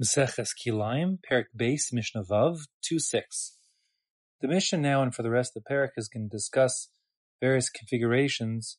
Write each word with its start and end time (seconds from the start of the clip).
Meseches 0.00 0.50
Kilayim, 0.56 1.18
Perik 1.20 1.46
Base, 1.54 1.92
Mishnah 1.92 2.24
Vav, 2.24 2.60
2-6. 2.90 3.22
The 4.40 4.48
Mishnah 4.48 4.78
now 4.78 5.02
and 5.02 5.14
for 5.14 5.22
the 5.22 5.30
rest 5.30 5.52
of 5.54 5.62
the 5.62 5.74
Perik 5.74 5.90
is 5.96 6.08
going 6.08 6.28
to 6.28 6.36
discuss 6.36 6.88
various 7.40 7.68
configurations 7.68 8.78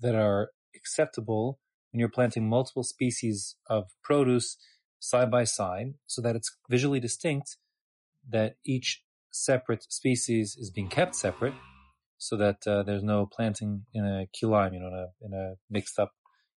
that 0.00 0.14
are 0.14 0.50
acceptable 0.76 1.58
when 1.90 1.98
you're 1.98 2.08
planting 2.08 2.48
multiple 2.48 2.84
species 2.84 3.56
of 3.68 3.86
produce 4.02 4.56
side 5.00 5.30
by 5.30 5.44
side 5.44 5.94
so 6.06 6.22
that 6.22 6.36
it's 6.36 6.56
visually 6.68 7.00
distinct 7.00 7.56
that 8.28 8.56
each 8.64 9.02
separate 9.32 9.84
species 9.92 10.56
is 10.58 10.70
being 10.70 10.88
kept 10.88 11.14
separate 11.14 11.54
so 12.18 12.36
that 12.36 12.66
uh, 12.66 12.82
there's 12.82 13.02
no 13.02 13.26
planting 13.26 13.82
in 13.94 14.04
a 14.04 14.26
kilayim, 14.36 14.74
you 14.74 14.80
know, 14.80 14.88
in 14.88 14.94
a, 14.94 15.06
in 15.22 15.32
a 15.32 15.54
mixed 15.70 15.98
up 15.98 16.12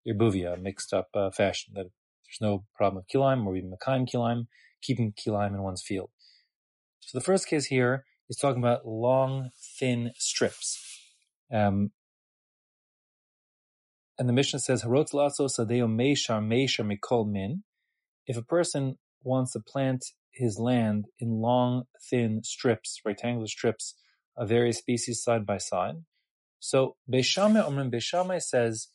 irbuvia, 0.08 0.60
mixed 0.60 0.94
up 0.94 1.10
uh, 1.16 1.30
fashion, 1.30 1.74
that 1.76 1.88
there's 2.32 2.50
no 2.50 2.66
problem 2.76 3.04
of 3.04 3.08
kilayim 3.14 3.46
or 3.46 3.56
even 3.56 3.72
Makayim 3.72 4.08
kilayim, 4.08 4.48
keeping 4.82 5.14
kilayim 5.14 5.54
in 5.54 5.62
one's 5.62 5.84
field. 5.86 6.10
So 7.00 7.18
the 7.18 7.24
first 7.24 7.48
case 7.48 7.66
here 7.66 8.06
is 8.30 8.38
talking 8.38 8.62
about 8.62 8.88
long, 8.88 9.50
thin 9.80 10.12
strips. 10.18 10.80
Um, 11.54 11.92
and 14.18 14.30
the 14.30 14.34
Mishnah 14.34 14.60
says, 14.60 14.86
laso 14.86 15.48
sadeo 15.48 15.90
min. 17.28 17.64
If 18.28 18.38
a 18.38 18.44
person 18.44 18.98
wants 19.24 19.54
to 19.54 19.60
plant 19.60 20.06
his 20.32 20.58
land 20.60 21.06
in 21.20 21.42
long, 21.42 21.84
thin 22.10 22.44
strips, 22.44 23.02
rectangular 23.04 23.48
strips 23.48 23.96
of 24.38 24.48
various 24.48 24.78
species 24.78 25.22
side 25.22 25.46
by 25.46 25.58
side. 25.58 25.96
So 26.60 26.96
Beis 27.12 27.26
Shammai 27.26 27.62
Omrim 27.62 27.92
Beis 27.92 28.04
Shammai 28.04 28.38
says, 28.38 28.88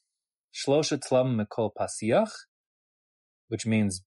which 3.48 3.66
means 3.66 4.02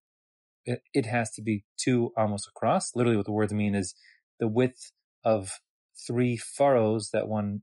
it, 0.66 0.82
it 0.94 1.06
has 1.06 1.32
to 1.32 1.42
be 1.42 1.64
two 1.78 2.12
amos 2.18 2.48
across. 2.48 2.96
Literally 2.96 3.18
what 3.18 3.26
the 3.26 3.32
words 3.32 3.54
mean 3.54 3.76
is 3.76 3.96
the 4.40 4.48
width 4.48 4.92
of 5.24 5.60
three 6.08 6.38
furrows 6.38 7.10
that 7.12 7.28
one 7.28 7.62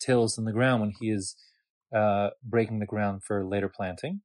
tills 0.00 0.38
in 0.38 0.44
the 0.44 0.52
ground 0.52 0.80
when 0.80 0.92
he 0.98 1.10
is 1.10 1.36
uh, 1.94 2.30
breaking 2.42 2.78
the 2.78 2.86
ground 2.86 3.22
for 3.24 3.44
later 3.44 3.68
planting. 3.68 4.20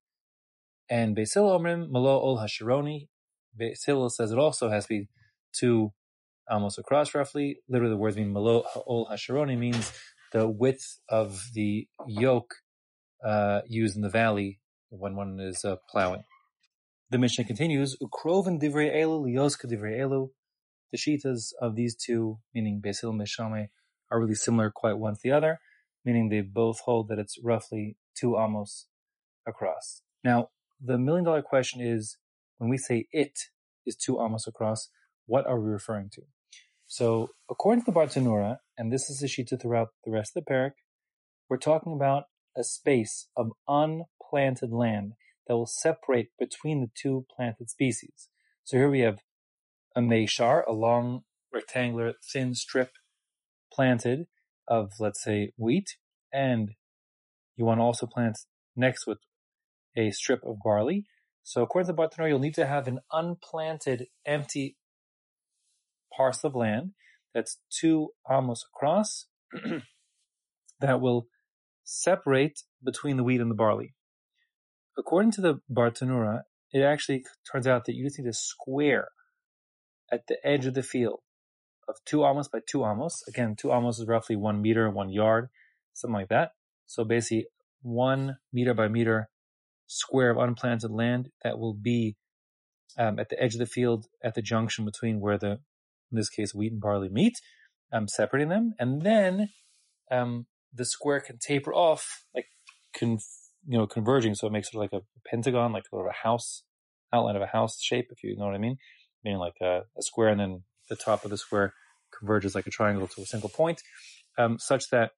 And 0.90 1.16
Beis 1.16 1.34
Hillel 1.34 1.60
Omrim 1.60 1.90
Malo 1.90 2.20
Ol 2.20 2.38
Hashironi, 2.38 3.08
Beis 3.60 3.86
Hillel 3.86 4.10
says 4.10 4.32
it 4.32 4.38
also 4.38 4.70
has 4.70 4.86
to 4.86 4.90
be 4.90 5.10
two 5.54 5.94
amos 6.52 6.78
across 6.78 7.16
roughly. 7.16 7.60
Literally 7.70 7.94
the 7.94 7.98
words 7.98 8.18
mean 8.18 8.34
Malo 8.34 8.64
Ol 8.86 9.08
Hashironi 9.12 9.58
means 9.58 9.92
the 10.34 10.48
width 10.48 11.00
of 11.10 11.42
the 11.54 11.88
yoke 12.08 12.56
uh, 13.26 13.62
used 13.68 13.96
in 13.96 14.02
the 14.02 14.10
valley 14.10 14.60
when 14.90 15.16
one 15.16 15.40
is 15.40 15.64
uh, 15.64 15.78
plowing. 15.90 16.24
The 17.14 17.20
Mishnah 17.20 17.44
continues, 17.44 17.96
Ukroven 18.02 18.60
divrei 18.60 18.92
elu 18.92 19.24
lioska 19.24 19.72
divrei 19.72 20.00
elu. 20.00 20.32
The 20.92 20.98
shitas 20.98 21.54
of 21.62 21.76
these 21.76 21.96
two, 21.96 22.40
meaning 22.56 22.82
Beis 22.84 23.02
Hillel 23.02 23.14
and 23.14 23.22
Meshame, 23.22 23.68
are 24.10 24.20
really 24.20 24.34
similar 24.34 24.72
quite 24.72 24.98
one 24.98 25.14
to 25.14 25.20
the 25.24 25.30
other, 25.30 25.60
meaning 26.04 26.30
they 26.30 26.42
both 26.42 26.80
hold 26.80 27.10
that 27.10 27.20
it's 27.20 27.38
roughly 27.44 27.98
two 28.18 28.36
amos 28.36 28.88
across. 29.48 30.02
Now, 30.24 30.50
the 30.84 30.98
million 30.98 31.24
dollar 31.24 31.44
question 31.44 31.82
is, 31.82 32.18
when 32.58 32.72
we 32.72 32.80
say 32.80 33.06
it 33.12 33.38
is 33.86 33.96
two 33.96 34.20
amos 34.20 34.48
across, 34.48 34.90
what 35.28 35.46
are 35.46 35.62
we 35.62 35.70
referring 35.70 36.10
to? 36.14 36.24
So, 36.88 37.30
according 37.48 37.86
to 37.86 37.92
the 37.92 37.96
Bartanura, 37.96 38.58
and 38.76 38.92
this 38.92 39.12
is 39.12 39.20
the 39.20 39.28
shita 39.28 39.62
throughout 39.62 39.90
the 40.04 40.10
rest 40.10 40.36
of 40.36 40.46
the 40.46 40.52
parak, 40.52 40.72
we're 41.48 41.58
talking 41.58 41.94
about 41.94 42.24
a 42.58 42.64
space 42.64 43.28
of 43.38 43.52
unplanted 43.68 44.72
land 44.72 45.14
that 45.48 45.56
will 45.56 45.66
separate 45.66 46.30
between 46.40 46.82
the 46.82 46.90
two 46.96 47.26
planted 47.36 47.70
species. 47.70 48.30
So 48.64 48.78
here 48.78 48.90
we 48.90 49.02
have 49.02 49.20
a 49.96 50.02
meishar, 50.02 50.64
a 50.68 50.72
long 50.72 51.22
rectangular 51.54 52.14
thin 52.32 52.56
strip 52.56 52.92
planted 53.72 54.28
of, 54.68 54.92
let's 55.00 55.24
say, 55.24 55.52
wheat, 55.58 55.98
and 56.32 56.72
you 57.56 57.66
want 57.66 57.80
to 57.80 57.84
also 57.84 58.08
plant 58.08 58.38
next 58.76 59.06
with 59.06 59.20
a 59.96 60.12
strip 60.12 60.42
of 60.44 60.58
barley. 60.64 61.06
So 61.44 61.62
according 61.62 61.88
to 61.88 61.94
the 61.94 62.02
Bartanur, 62.02 62.30
you'll 62.30 62.40
need 62.40 62.56
to 62.56 62.66
have 62.66 62.88
an 62.88 63.00
unplanted, 63.12 64.08
empty 64.26 64.78
parcel 66.16 66.50
of 66.50 66.56
land 66.56 66.92
that's 67.34 67.60
two 67.70 68.10
amos 68.30 68.64
across 68.74 69.26
that 70.80 71.02
will 71.02 71.28
separate 71.84 72.62
between 72.84 73.18
the 73.18 73.24
wheat 73.24 73.42
and 73.42 73.52
the 73.52 73.56
barley 73.56 73.94
according 74.98 75.32
to 75.32 75.42
the 75.42 75.60
Bartanura, 75.72 76.42
it 76.72 76.82
actually 76.82 77.24
turns 77.52 77.68
out 77.68 77.86
that 77.86 77.96
you 77.96 78.06
just 78.06 78.20
need 78.20 78.28
a 78.28 78.34
square 78.34 79.10
at 80.12 80.28
the 80.28 80.38
edge 80.44 80.66
of 80.66 80.74
the 80.74 80.84
field 80.84 81.22
of 81.88 81.96
two 82.06 82.26
amos 82.26 82.48
by 82.48 82.60
two 82.68 82.86
amos. 82.86 83.24
Again, 83.28 83.56
two 83.56 83.72
amos 83.72 84.00
is 84.00 84.08
roughly 84.08 84.36
one 84.36 84.62
meter, 84.62 84.90
one 84.90 85.10
yard, 85.10 85.50
something 85.94 86.16
like 86.16 86.30
that. 86.30 86.52
So 86.86 87.04
basically, 87.04 87.48
one 87.82 88.38
meter 88.52 88.74
by 88.74 88.88
meter 88.88 89.30
square 89.88 90.32
of 90.32 90.38
unplanted 90.38 90.92
land 90.92 91.30
that 91.44 91.60
will 91.60 91.74
be 91.74 92.16
um, 92.98 93.20
at 93.20 93.30
the 93.30 93.42
edge 93.42 93.54
of 93.54 93.60
the 93.60 93.66
field 93.66 94.06
at 94.24 94.36
the 94.36 94.42
junction 94.42 94.86
between 94.86 95.20
where 95.20 95.38
the, 95.38 95.52
in 96.12 96.18
this 96.18 96.30
case, 96.30 96.54
wheat 96.54 96.72
and 96.72 96.82
barley 96.82 97.10
meet, 97.10 97.34
um, 97.92 98.08
separating 98.08 98.50
them, 98.50 98.74
and 98.80 99.02
then 99.02 99.50
um, 100.12 100.46
the 100.74 100.86
square 100.86 101.20
can 101.20 101.38
taper 101.38 101.74
off, 101.74 102.24
like 102.34 102.48
can 102.94 103.18
you 103.68 103.78
know, 103.78 103.88
converging. 103.88 104.36
So 104.36 104.48
it 104.48 104.54
makes 104.54 104.72
sort 104.72 104.86
of 104.86 104.92
like 104.92 105.02
a 105.02 105.30
pentagon, 105.30 105.72
like 105.72 105.88
sort 105.88 106.06
of 106.06 106.12
a 106.12 106.28
house 106.28 106.64
outline 107.14 107.36
of 107.36 107.42
a 107.42 107.48
house 107.48 107.80
shape, 107.82 108.08
if 108.12 108.24
you 108.24 108.36
know 108.38 108.46
what 108.46 108.56
I 108.56 108.60
mean. 108.60 108.78
Meaning 109.24 109.40
like 109.40 109.56
a, 109.62 109.82
a 109.98 110.02
square 110.02 110.30
and 110.30 110.40
then 110.40 110.64
the 110.90 110.96
top 110.96 111.24
of 111.24 111.32
the 111.32 111.38
square 111.38 111.74
converges 112.18 112.56
like 112.56 112.68
a 112.68 112.72
triangle 112.72 113.08
to 113.08 113.22
a 113.22 113.26
single 113.26 113.50
point, 113.50 113.82
um, 114.38 114.58
such 114.60 114.90
that 114.92 115.12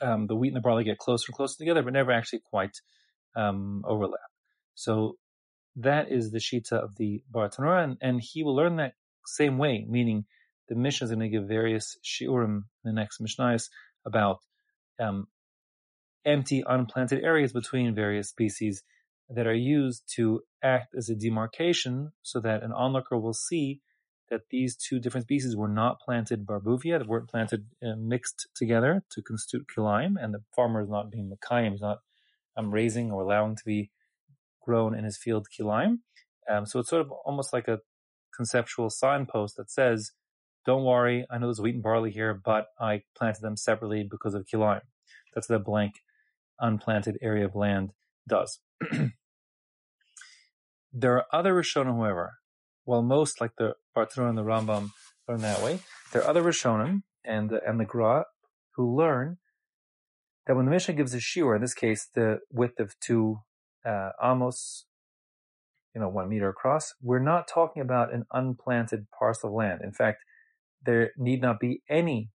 um, 0.00 0.26
the 0.26 0.36
wheat 0.36 0.48
and 0.48 0.56
the 0.56 0.60
barley 0.60 0.84
get 0.84 0.98
closer 0.98 1.26
and 1.28 1.36
closer 1.36 1.56
together, 1.58 1.82
but 1.82 1.92
never 1.92 2.12
actually 2.12 2.40
quite 2.50 2.76
um, 3.36 3.82
overlap. 3.86 4.20
So 4.74 5.16
that 5.76 6.10
is 6.10 6.30
the 6.30 6.38
shita 6.38 6.72
of 6.72 6.96
the 6.96 7.22
Bartanura, 7.32 7.84
and, 7.84 7.96
and 8.00 8.20
he 8.20 8.42
will 8.42 8.54
learn 8.54 8.76
that 8.76 8.94
same 9.26 9.58
way, 9.58 9.84
meaning 9.88 10.24
the 10.68 10.74
Mishnah 10.74 11.06
is 11.06 11.10
going 11.10 11.20
to 11.20 11.28
give 11.28 11.48
various 11.48 11.96
shiurim 12.04 12.62
in 12.84 12.84
the 12.84 12.92
next 12.92 13.20
Mishnayos 13.20 13.68
about 14.06 14.38
um, 14.98 15.26
empty, 16.24 16.62
unplanted 16.66 17.22
areas 17.22 17.52
between 17.52 17.94
various 17.94 18.28
species 18.28 18.82
that 19.28 19.46
are 19.46 19.54
used 19.54 20.02
to 20.16 20.42
act 20.62 20.94
as 20.96 21.08
a 21.08 21.14
demarcation 21.14 22.12
so 22.22 22.40
that 22.40 22.62
an 22.62 22.72
onlooker 22.72 23.18
will 23.18 23.34
see 23.34 23.80
that 24.30 24.42
these 24.50 24.76
two 24.76 24.98
different 24.98 25.26
species 25.26 25.54
were 25.54 25.68
not 25.68 26.00
planted 26.00 26.46
barbuvia, 26.46 26.98
that 26.98 27.06
weren't 27.06 27.28
planted 27.28 27.66
uh, 27.82 27.94
mixed 27.98 28.48
together 28.54 29.04
to 29.10 29.22
constitute 29.22 29.66
kilayim, 29.74 30.14
and 30.18 30.32
the 30.32 30.42
farmer 30.56 30.80
is 30.80 30.88
not 30.88 31.10
being 31.10 31.30
makayim, 31.30 31.72
he's 31.72 31.82
not 31.82 31.98
um, 32.56 32.70
raising 32.70 33.10
or 33.10 33.22
allowing 33.22 33.54
to 33.54 33.62
be 33.66 33.90
grown 34.62 34.94
in 34.94 35.04
his 35.04 35.18
field 35.18 35.48
kilayim. 35.54 35.98
Um, 36.50 36.64
so 36.64 36.80
it's 36.80 36.88
sort 36.88 37.02
of 37.02 37.12
almost 37.26 37.52
like 37.52 37.68
a 37.68 37.80
conceptual 38.34 38.88
signpost 38.88 39.56
that 39.56 39.70
says, 39.70 40.12
don't 40.64 40.84
worry, 40.84 41.26
I 41.30 41.38
know 41.38 41.48
there's 41.48 41.60
wheat 41.60 41.74
and 41.74 41.82
barley 41.82 42.10
here, 42.10 42.40
but 42.42 42.66
I 42.80 43.02
planted 43.16 43.42
them 43.42 43.56
separately 43.56 44.06
because 44.08 44.34
of 44.34 44.46
kilayim. 44.46 44.80
That's 45.34 45.46
the 45.46 45.58
blank 45.58 45.94
unplanted 46.62 47.18
area 47.20 47.44
of 47.44 47.54
land 47.54 47.92
does. 48.26 48.60
there 50.92 51.16
are 51.16 51.26
other 51.32 51.54
Rishonim, 51.54 51.96
however, 51.96 52.34
while 52.84 53.02
most, 53.02 53.40
like 53.40 53.52
the 53.58 53.74
Bartanura 53.96 54.30
and 54.30 54.38
the 54.38 54.44
Rambam, 54.44 54.90
learn 55.28 55.40
that 55.40 55.62
way, 55.62 55.80
there 56.12 56.22
are 56.22 56.28
other 56.28 56.42
Rishonim 56.42 57.02
and 57.24 57.50
the, 57.50 57.60
and 57.66 57.78
the 57.78 57.84
Gra 57.84 58.24
who 58.76 58.96
learn 58.96 59.38
that 60.46 60.56
when 60.56 60.64
the 60.64 60.70
Mishnah 60.70 60.94
gives 60.94 61.14
a 61.14 61.18
shiur, 61.18 61.54
in 61.54 61.62
this 61.62 61.74
case, 61.74 62.08
the 62.14 62.40
width 62.50 62.80
of 62.80 62.98
two 63.00 63.40
uh, 63.86 64.10
amos, 64.22 64.86
you 65.94 66.00
know, 66.00 66.08
one 66.08 66.28
meter 66.28 66.48
across, 66.48 66.94
we're 67.02 67.18
not 67.18 67.46
talking 67.46 67.82
about 67.82 68.12
an 68.12 68.24
unplanted 68.32 69.06
parcel 69.16 69.50
of 69.50 69.54
land. 69.54 69.80
In 69.82 69.92
fact, 69.92 70.24
there 70.84 71.10
need 71.16 71.40
not 71.40 71.60
be 71.60 71.82
any 71.88 72.30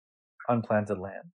unplanted 0.47 0.99
land 0.99 1.31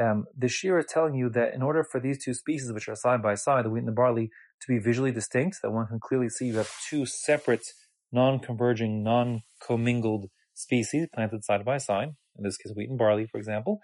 um, 0.00 0.24
the 0.36 0.46
shiur 0.46 0.78
is 0.78 0.86
telling 0.88 1.14
you 1.14 1.28
that 1.30 1.54
in 1.54 1.62
order 1.62 1.84
for 1.84 2.00
these 2.00 2.22
two 2.24 2.34
species, 2.34 2.72
which 2.72 2.88
are 2.88 2.96
side 2.96 3.22
by 3.22 3.34
side, 3.34 3.64
the 3.64 3.70
wheat 3.70 3.80
and 3.80 3.88
the 3.88 3.92
barley, 3.92 4.30
to 4.62 4.68
be 4.68 4.78
visually 4.78 5.12
distinct, 5.12 5.58
that 5.62 5.70
one 5.70 5.86
can 5.86 6.00
clearly 6.00 6.28
see 6.28 6.46
you 6.46 6.56
have 6.56 6.70
two 6.88 7.04
separate, 7.06 7.66
non-converging, 8.10 9.02
non-commingled 9.02 10.30
species 10.54 11.06
planted 11.14 11.44
side 11.44 11.64
by 11.64 11.78
side. 11.78 12.08
In 12.36 12.44
this 12.44 12.56
case, 12.56 12.72
wheat 12.74 12.88
and 12.88 12.98
barley, 12.98 13.26
for 13.26 13.38
example. 13.38 13.80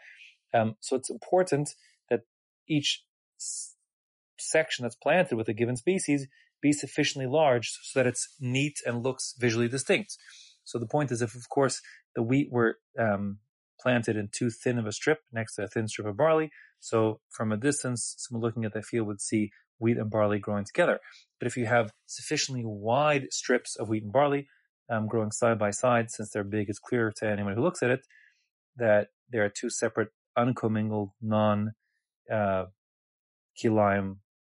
Um, 0.55 0.77
so 0.81 0.97
it's 0.97 1.11
important 1.11 1.71
that 2.09 2.21
each 2.69 3.05
s- 3.39 3.75
section 4.39 4.85
that's 4.85 4.97
planted 4.97 5.37
with 5.37 5.49
a 5.49 5.55
given 5.55 5.77
species 5.77 6.27
be 6.63 6.73
sufficiently 6.73 7.31
large 7.31 7.71
so 7.83 7.99
that 7.99 8.07
it's 8.07 8.29
neat 8.41 8.79
and 8.87 9.03
looks 9.03 9.35
visually 9.39 9.69
distinct. 9.69 10.17
So 10.65 10.79
the 10.79 10.87
point 10.87 11.11
is, 11.11 11.21
if 11.21 11.35
of 11.35 11.49
course 11.49 11.81
the 12.15 12.23
wheat 12.23 12.49
were 12.51 12.79
um, 12.99 13.39
planted 13.81 14.17
in 14.17 14.29
too 14.29 14.51
thin 14.51 14.79
of 14.79 14.87
a 14.87 14.93
strip 14.93 15.21
next 15.33 15.57
to 15.57 15.65
a 15.65 15.69
thin 15.69 15.89
strip 15.89 16.07
of 16.07 16.17
barley. 16.17 16.51
So 16.81 17.21
from 17.31 17.53
a 17.53 17.57
distance, 17.57 18.15
someone 18.19 18.43
looking 18.43 18.65
at 18.65 18.73
the 18.73 18.83
field 18.83 19.07
would 19.07 19.21
see 19.21 19.51
wheat 19.79 19.99
and 19.99 20.11
barley 20.11 20.39
growing 20.39 20.65
together. 20.65 21.01
But 21.39 21.47
if 21.47 21.57
you 21.57 21.67
have 21.67 21.93
sufficiently 22.07 22.65
wide 22.65 23.33
strips 23.33 23.77
of 23.77 23.89
wheat 23.89 24.05
and 24.05 24.13
barley 24.13 24.49
um, 24.91 25.07
growing 25.07 25.33
side 25.33 25.59
by 25.59 25.71
side, 25.71 26.11
since 26.11 26.31
they're 26.31 26.45
big, 26.45 26.69
it's 26.69 26.79
clear 26.79 27.13
to 27.17 27.29
anyone 27.29 27.55
who 27.55 27.63
looks 27.63 27.83
at 27.83 27.91
it 27.91 28.07
that 28.77 29.09
there 29.31 29.45
are 29.45 29.49
two 29.49 29.71
separate, 29.71 30.09
uncommingled, 30.37 31.11
non 31.21 31.75
uh, 32.33 32.65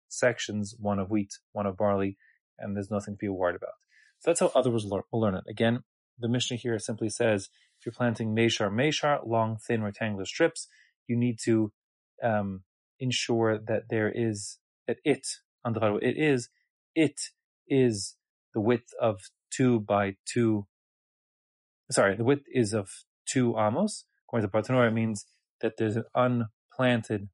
sections, 0.08 0.74
one 0.78 0.98
of 0.98 1.10
wheat, 1.10 1.38
one 1.52 1.66
of 1.66 1.76
barley, 1.76 2.16
and 2.58 2.76
there's 2.76 2.90
nothing 2.90 3.14
to 3.14 3.18
be 3.18 3.28
worried 3.28 3.56
about. 3.56 3.74
So 4.20 4.30
that's 4.30 4.40
how 4.40 4.52
others 4.54 4.86
will 4.86 5.04
learn 5.12 5.34
it. 5.34 5.44
Again, 5.48 5.82
the 6.22 6.28
Mishnah 6.28 6.56
here 6.56 6.78
simply 6.78 7.08
says 7.08 7.48
if 7.78 7.86
you're 7.86 7.92
planting 7.92 8.34
meshar 8.34 8.70
meshar, 8.70 9.26
long, 9.26 9.56
thin, 9.56 9.82
rectangular 9.82 10.24
strips, 10.24 10.68
you 11.08 11.16
need 11.16 11.38
to 11.44 11.72
um, 12.22 12.62
ensure 12.98 13.58
that 13.58 13.84
there 13.90 14.10
is 14.14 14.58
that 14.86 14.98
it 15.04 15.26
it 15.64 16.16
is 16.16 16.48
it 16.94 17.20
is 17.68 18.16
the 18.54 18.60
width 18.60 18.92
of 19.00 19.20
two 19.50 19.80
by 19.80 20.16
two. 20.24 20.66
Sorry, 21.90 22.16
the 22.16 22.24
width 22.24 22.44
is 22.52 22.72
of 22.72 22.90
two 23.26 23.56
amos. 23.58 24.04
According 24.26 24.48
to 24.48 24.56
Bartanura, 24.56 24.88
it 24.88 24.94
means 24.94 25.26
that 25.60 25.74
there's 25.76 25.96
an 25.96 26.04
unplanted 26.14 27.28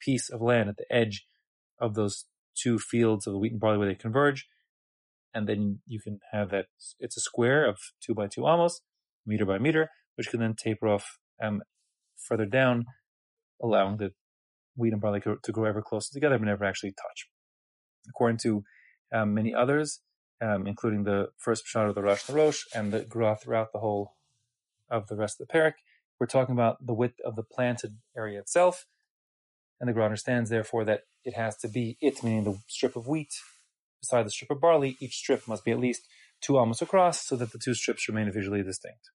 piece 0.00 0.30
of 0.30 0.40
land 0.40 0.68
at 0.68 0.76
the 0.76 0.90
edge 0.90 1.26
of 1.78 1.94
those 1.94 2.24
two 2.56 2.78
fields 2.78 3.26
of 3.26 3.32
the 3.32 3.38
wheat 3.38 3.52
and 3.52 3.60
barley 3.60 3.78
where 3.78 3.88
they 3.88 3.94
converge, 3.94 4.46
and 5.36 5.46
then 5.46 5.80
you 5.86 6.00
can 6.00 6.18
have 6.32 6.50
that. 6.50 6.64
It's 6.98 7.18
a 7.18 7.20
square 7.20 7.66
of 7.68 7.78
two 8.00 8.14
by 8.14 8.26
two 8.26 8.46
almost, 8.46 8.80
meter 9.26 9.44
by 9.44 9.58
meter, 9.58 9.90
which 10.14 10.30
can 10.30 10.40
then 10.40 10.54
taper 10.54 10.88
off 10.88 11.18
um, 11.42 11.60
further 12.16 12.46
down, 12.46 12.86
allowing 13.62 13.98
the 13.98 14.12
wheat 14.76 14.94
and 14.94 15.02
barley 15.02 15.20
to 15.20 15.52
grow 15.52 15.68
ever 15.68 15.82
closer 15.82 16.08
together, 16.10 16.38
but 16.38 16.46
never 16.46 16.64
actually 16.64 16.92
touch. 16.92 17.28
According 18.08 18.38
to 18.44 18.64
um, 19.12 19.34
many 19.34 19.54
others, 19.54 20.00
um, 20.40 20.66
including 20.66 21.04
the 21.04 21.28
first 21.36 21.66
shot 21.66 21.86
of 21.86 21.94
the 21.94 22.02
Rosh 22.02 22.30
Rosh 22.30 22.62
and 22.74 22.90
the 22.90 23.00
Gra 23.00 23.36
throughout 23.36 23.72
the 23.74 23.80
whole 23.80 24.14
of 24.90 25.08
the 25.08 25.16
rest 25.16 25.38
of 25.38 25.46
the 25.46 25.52
parak, 25.52 25.74
we're 26.18 26.26
talking 26.26 26.54
about 26.54 26.78
the 26.86 26.94
width 26.94 27.20
of 27.26 27.36
the 27.36 27.42
planted 27.42 27.98
area 28.16 28.38
itself. 28.38 28.86
And 29.78 29.88
the 29.90 29.92
Gra 29.92 30.04
understands, 30.04 30.48
therefore, 30.48 30.86
that 30.86 31.00
it 31.24 31.34
has 31.34 31.58
to 31.58 31.68
be 31.68 31.98
it, 32.00 32.22
meaning 32.24 32.44
the 32.44 32.58
strip 32.68 32.96
of 32.96 33.06
wheat 33.06 33.34
beside 34.06 34.24
the 34.24 34.30
strip 34.30 34.50
of 34.50 34.60
barley. 34.60 34.96
Each 35.00 35.16
strip 35.16 35.46
must 35.48 35.64
be 35.64 35.72
at 35.72 35.80
least 35.80 36.02
two 36.40 36.58
amos 36.58 36.82
across 36.82 37.26
so 37.26 37.36
that 37.36 37.52
the 37.52 37.58
two 37.58 37.74
strips 37.74 38.08
remain 38.08 38.30
visually 38.30 38.62
distinct. 38.62 39.10